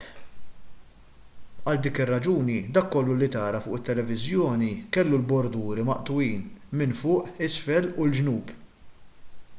għal 1.65 1.81
dik 1.87 1.99
ir-raġuni 2.05 2.55
dak 2.77 2.89
kollu 2.95 3.17
li 3.19 3.29
tara 3.35 3.61
fuq 3.67 3.77
it-tv 3.81 4.17
kellu 4.97 5.21
l-borduri 5.21 5.87
maqtugħin 5.93 6.43
minn 6.81 6.99
fuq 7.05 7.47
isfel 7.51 7.91
u 7.95 8.09
l-ġnub 8.11 8.59